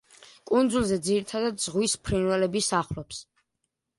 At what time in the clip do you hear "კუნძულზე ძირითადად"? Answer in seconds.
0.51-1.59